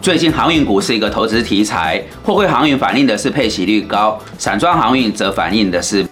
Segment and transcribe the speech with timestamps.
[0.00, 6.06] 最近航运股是一个投资题材，货柜航运反映的是配息率高，散装航运则反映的是。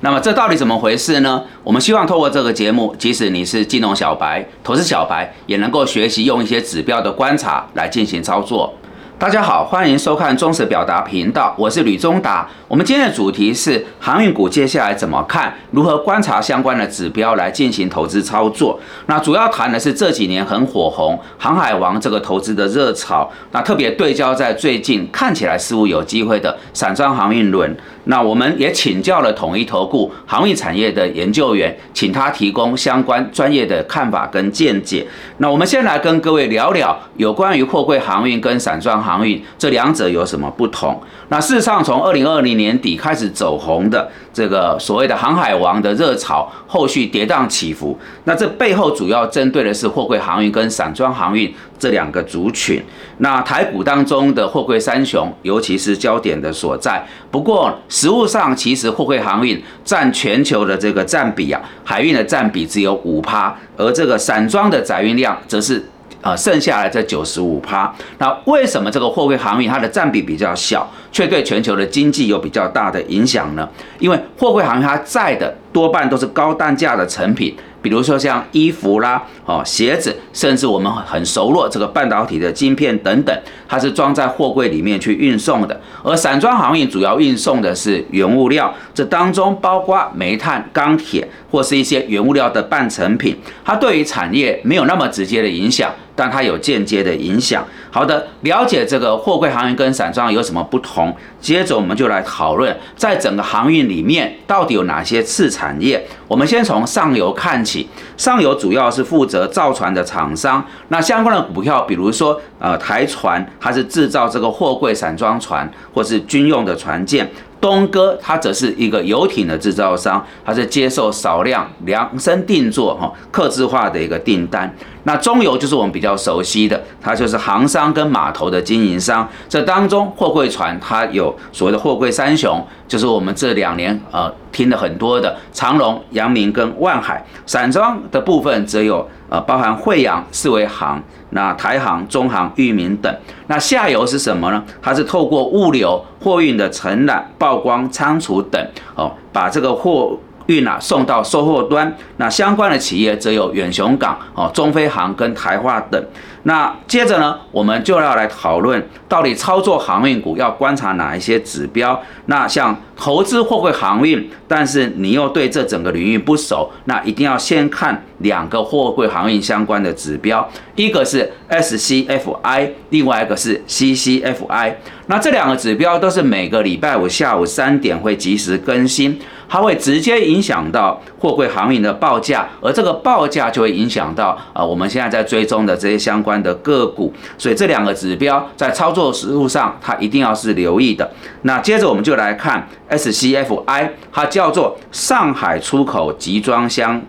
[0.00, 1.42] 那么这到底怎么回事呢？
[1.64, 8.74] 我们希望透过这个节目，即使你是金融小白、投资小白，也能够学习用一些指标的观察来进行操作。
[9.18, 12.48] 大家好，欢迎收看忠实表达频道，我是吕中达。
[12.68, 18.78] 我们今天的主题是航运股接下来怎么看，如何观察相关的指标来进行投资操作。
[19.06, 27.76] 那主要谈的是这几年很火红航海王这个投资的热潮，那特别对焦在最近看起来似乎有机会的散装航运轮。
[28.04, 35.04] 那我们也请教了统一投顾航运产业的研究员，请他提供相关专业的看法跟见解。
[35.38, 41.00] 那我们先来跟各位聊聊有关于货柜航运跟散装航运这两者有什么不同。
[41.30, 47.98] 那事实上，从二零二零年底开始走红的这个所谓的航海王的热潮，后续跌宕起伏。
[48.24, 52.82] 那这背后主要针对的是货柜航运跟散装航运这两个族群。
[53.18, 57.06] 那台股当中的货柜三雄，尤其是焦点的所在。
[57.30, 65.84] 不过，实物上其实货柜航运占全球的这个占比啊，海运的占比只有五趴，而这个散装的载运量则是。
[66.20, 73.68] 呃，剩下来这九十五趴，那为什么这个货柜航运它的占比比较小，却对全球的经济有比较大的影响呢？
[74.00, 77.56] 因为货柜航运它载的多半都是高单价的成品。
[77.80, 83.36] 比如说像衣服啦、哦鞋子，甚至我们很熟络这个半导体的晶片等等，
[83.68, 85.80] 它是装在货柜里面去运送的。
[86.02, 95.90] 而散装航运主要运送的是原物料，这当中包括煤炭、钢铁或是一些原物料的半成品，它对于产业没有那么直接的影响。
[96.18, 97.64] 但它有间接的影响。
[97.92, 101.16] 好的，了解这个货柜航运跟散装有什么不同？
[101.40, 106.04] 接着我们就来讨论，在整个航运里面到底有哪些次产业。
[106.26, 110.62] 我们先从上游看起，上游主要是负责造船的厂商。
[110.88, 117.30] 那相关的股票，比如说呃台船，它是制造这个货柜散装船或是军用的船舰。
[117.60, 124.72] 东哥，他则是一个游艇的制造商，他是接受少量量身定做、哈刻制化的一个订单。
[125.04, 129.26] 那中游就是我们比较熟悉的，它就是航商跟码头的经营商。
[129.48, 137.24] 这当中，货柜船它有所谓的货柜三雄，就是我们这两年呃听了很多的长隆、阳明跟万海。
[137.46, 141.02] 散装的部分则有呃包含惠阳、四维航。
[141.30, 143.14] 那台航、中航、裕民等，
[143.48, 144.64] 那下游是什么呢？
[144.80, 151.94] 它是透过物流、货运的承揽、曝光、仓储等，哦，把这个货运啊送到收货端。
[152.16, 156.02] 那相关的企业则有远雄港、哦中飞航跟台化等。
[156.44, 162.00] 那接着呢，我们就要来讨论到底操作航运股要观察哪一些指标。
[162.24, 174.74] 那像投资货柜航运，但是你又对这整个领域不熟，那一定要先看两个货柜航运相关的指标，一个是 SCFI，另外一个是 CCFI。
[175.06, 179.18] 那这两个指标都是每个礼拜五下午三点会及时更新。
[179.50, 191.10] 它会直接影响到货柜航运的报价，而这个报价就会影响到啊我们现在在追踪的这些相关的个股，所以这两个指标在操作实务上，它一定要是留意的。
[191.42, 197.00] 那接着我们就来看 SCFI，它叫做上海出口集装箱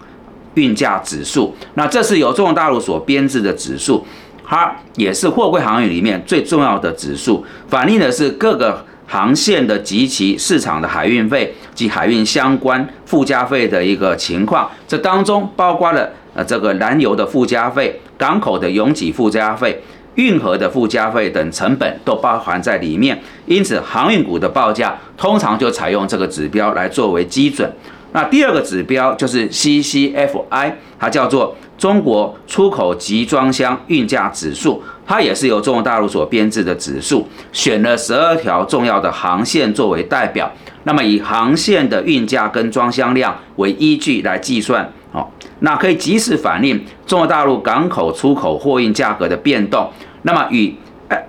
[0.60, 4.06] 运价指数，那这是由中国大陆所编制的指数，
[4.46, 8.86] 它也是货柜航运里面最重要的指数，反映的是各个。
[9.12, 19.82] 航线的及其市场的海运费及海运相关附加费的一个情况，这当中包括了呃这个燃油的附加费、港口的拥挤附加费、
[20.14, 23.20] 运河的附加费等成本都包含在里面。
[23.48, 27.68] 因此，航运股的报价通常就采用这个指标来作为基准。
[28.12, 34.82] 那第二个指标就是 CCFI，它叫做中国出口集装箱运价指数。
[35.06, 40.52] 它也是由中国大陆所编制的指数，选了十二条重要的航线作为代表，
[40.84, 45.28] 那么以航线的运价跟装箱量为依据来计算，哦，
[45.62, 49.90] 那可以及时反映中国大陆港口出口货运价格的变动。
[50.22, 50.76] 那么与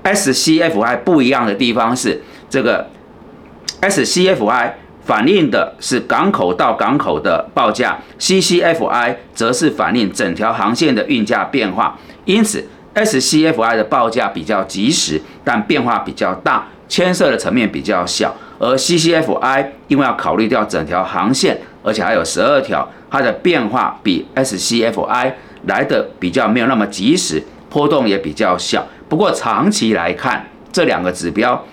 [0.05, 2.87] SCFI 不一样的地方是，这个
[3.81, 4.73] SCFI
[5.11, 12.65] 反映的是港口到港口的报价，CCFI 则是反映整条航线的运价变化，因此。
[12.95, 18.33] SCFI 的报价比较及时，但变化比较大，牵涉的层面比较小。
[18.61, 25.33] 而 CCFI 因为要考虑掉整条航线，而且还有十二条，它的变化比 SCFI
[25.67, 28.87] 来的比较没有那么及时，波动也比较小。
[29.09, 31.65] 不过长期来看，这两个指标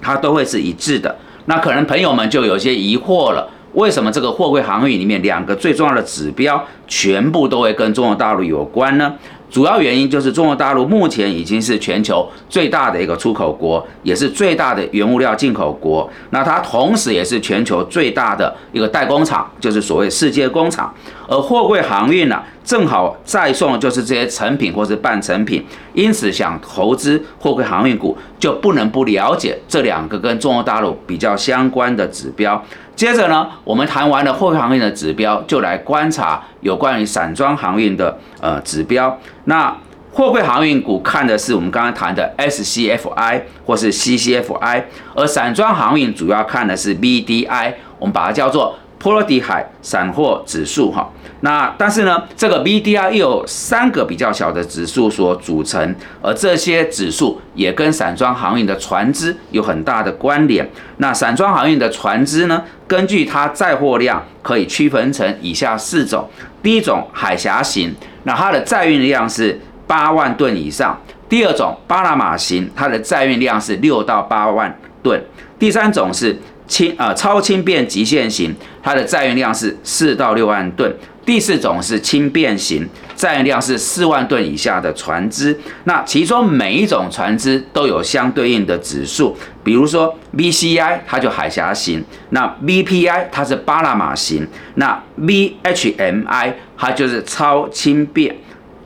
[0.00, 1.16] 它都会是一致的。
[1.50, 3.44] 那可能朋友们就有些疑惑了。
[3.72, 9.12] 为什么这个货柜航运里面两个最重要的指标全部都会跟中国大陆有关呢？
[9.50, 16.08] 主要原因就是中国大陆目前已经是全球最大的一个出口国，也是最大的原物料进口国。
[16.30, 20.94] 那它同时也是全球最大的一个代工厂，就是所谓世界工厂。
[21.26, 25.64] 而货柜航运呢，正好再送就是这些成品或是半成品，
[25.94, 32.60] 因此想投资货柜航运股，就不能不了解这两个跟中国大陆比较相关的指标。
[32.96, 39.18] 接着呢，我们谈完了货柜航运的指标，就来观察有关于散装航运的呃指标。
[39.44, 39.76] 那
[40.12, 44.82] 货柜航运股看的是我们刚刚谈的 SCFI 或是 CCFI，
[45.14, 51.08] 而散装航运主要看的是 BDI，我们把它叫做波罗的海散货指数哈。
[51.42, 60.68] 那但是呢，这个 BDI 又有三个比较小的指数所组成，而这些指数也跟散装航运的船只有很大的关联。
[60.98, 66.28] 那散装航运的船只呢，根据它载货量可以区分成以下四种：
[66.62, 67.94] 第一种海峡型，
[68.24, 70.94] 那它的载运量是八万吨以上；
[71.26, 75.18] 第二种巴拿马型，它的载运量是六到八万吨；
[75.58, 76.38] 第三种是
[76.70, 80.94] 轻啊超轻便极限型，它的载运量是四到六万吨。
[81.26, 85.56] 第四种是轻便型，载运量是四万吨以下的船只。
[85.84, 94.46] 那其中每一种船只都有相对应的指数，比如说 BCI 它就海峡型，那 BPI 它是巴拿马型，
[94.76, 98.36] 那 BHMI 它就是超轻便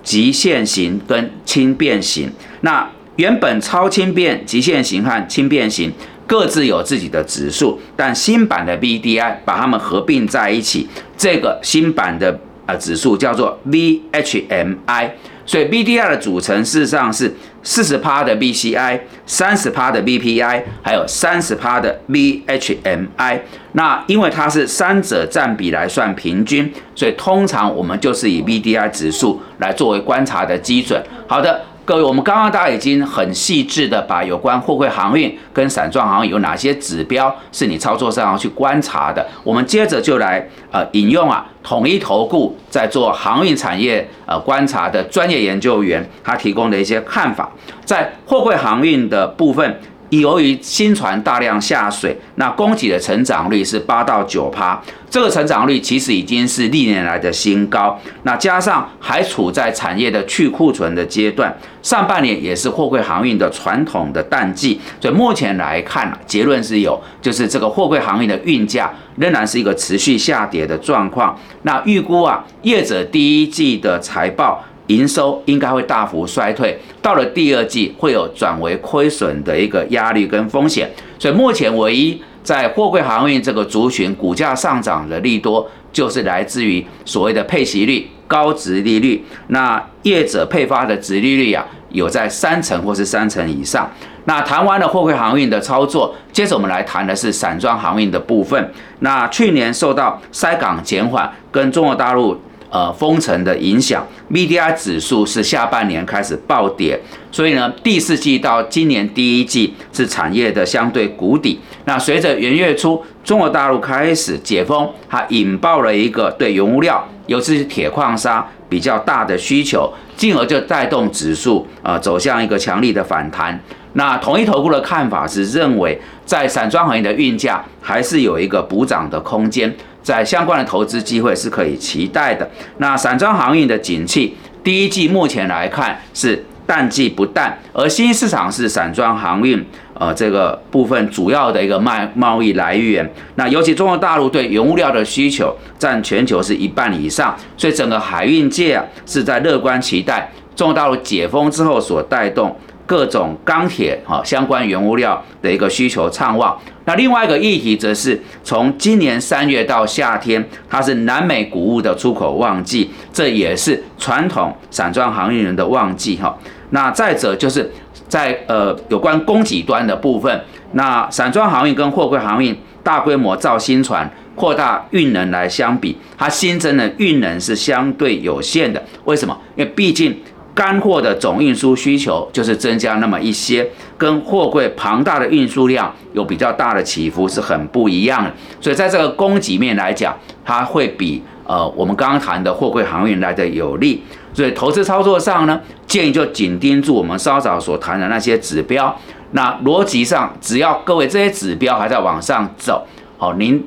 [0.02, 2.32] 极限型跟轻便型。
[2.62, 5.92] 那原本超轻便极限型和轻便型。
[6.26, 15.12] 各自有自己的指数，但新版的 BDI 把它们合并在一起，这个新版的呃指数叫做 V H M I，。
[15.46, 23.42] 所以 BDI 的组成事实上是四十趴的 BCI，三十趴的 BPI，还有三十趴的 V H M I。
[23.72, 31.02] 那因为它是三者占比来算平均，所以通常我们就是以 BDI 指数来作为观察的基准。
[31.26, 31.60] 好的。
[31.86, 39.26] 各位，我们刚刚大家已经很细致的把有关货柜航运跟散装航运有哪些指标是你操作上要去观察的。
[39.42, 47.50] 我们接着就来呃引用啊统一投顾在做航运产业呃观察的专业研究员他提供的一些看法，
[47.84, 49.78] 在货柜航运的部分。
[50.10, 54.80] 由于新船大量下水，那供给的成长率是八到九趴，
[55.10, 57.98] 这个成长率其实已经是历年来的新高。
[58.22, 61.52] 那加上还处在产业的去库存的阶段，
[61.82, 71.36] 上半年也是货柜航运的传统的淡季，所以目前来看，结论是有，就是这个货柜航运的运价仍然是一个持续下跌的状况。
[71.62, 74.64] 那预估啊，业者第一季的财报。
[74.88, 89.24] 营收应该会大幅衰退，到了第二季会有转为亏损的一个压力跟风险，所以目前唯一在货柜航运这个族群股价上涨的利多，就是来自于所谓的配息率、高值利率。
[89.48, 93.90] 那业者配发的值利率啊，有在三成或是三成以上。
[94.26, 98.72] 那谈完了货柜航运的操作，接着我们来谈的是散装航运的部分。
[99.00, 102.38] 那去年受到塞港减缓跟中国大陆。
[102.74, 106.98] 呃，封城的影响，BDI 指数是下半年开始暴跌，
[107.30, 111.60] 所以呢，第四季到今年第一季是产业的相对谷底。
[111.84, 123.56] 那随着元月初中国大陆开始解封，它引爆了一个对原物料，尤其是铁矿砂比较大的需求，进而就带动指数呃走向一个强力的反弹。
[123.92, 125.96] 那统一投顾的看法是认为，
[126.26, 129.72] 在散装行业的运价还是有一个补涨的空间。
[130.04, 132.48] 在相关的投资机会是可以期待的。
[132.76, 139.64] 那散装航运的景气，第一季目前来看是淡季不淡，而新兴市场是散装航运
[139.98, 143.10] 呃这个部分主要的一个卖贸易来源。
[143.36, 152.54] 那尤其中国大陆对原物料的需求占全球是一半以上，所以整个海运界啊是在乐观期待中国大陆解封之后所带动。
[152.86, 156.58] 各种钢铁哈相关原物料的一个需求畅旺。
[156.86, 166.38] 那另外一个议题则是从今年三月到夏天，它是南美谷物的出口旺季，这也是传统散装航运人的旺季哈。
[166.70, 167.72] 那再者就是
[168.06, 178.82] 在呃有关供给端的部分，那散装航运跟货柜航运大规模造新船、扩大运能来相比，它新增的运能是相对有限的。
[179.04, 179.34] 为什么？
[179.56, 180.14] 因为毕竟。
[180.54, 183.68] 干货的总运输需求就是增加那么一些，
[183.98, 188.32] 跟货柜庞大的运输量有比较大的起伏是很不一样的。
[188.60, 194.02] 所以在这个供给面来讲，它会比呃我们刚刚谈的货柜航运来的有利。
[194.32, 198.96] 所以投资操作上呢，建议就紧盯住我们稍早所谈的那些指标。
[199.32, 202.84] 那逻辑上，只要各位这些指标还在往上走，
[203.18, 203.64] 好，您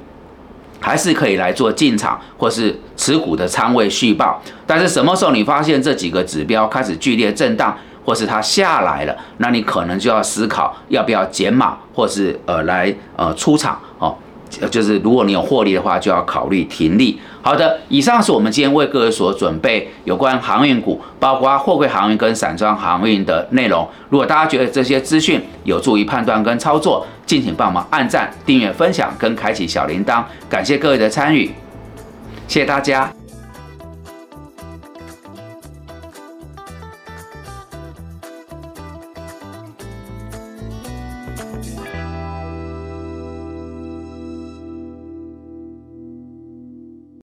[0.80, 4.42] 还是可以来做进场或是持股的仓位续报。
[4.66, 14.16] 但是什么时候你发现这几个指标开始剧烈震荡，或是它下来了，那你可能就要思考要不要减码，或是呃来呃出场哦。
[14.72, 17.20] 就是如果你有获利的话，就要考虑停利。
[17.48, 23.88] 好的，以上是我们今天为各位所准备有关航运股，包括货柜航运跟散装航运的内容。
[24.10, 30.22] 如果大家觉得这些资讯有助于判断跟操作，敬请帮忙按赞、订阅、分享跟开启小铃铛。
[30.50, 31.46] 感谢各位的参与，
[32.50, 33.17] 谢谢大家。